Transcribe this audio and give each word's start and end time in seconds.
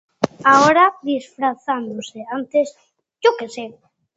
Ahora, 0.53 0.85
disfrazándose; 1.09 2.19
antes, 2.37 2.67
yo 3.23 3.31
que 3.37 3.47
sé. 3.55 3.65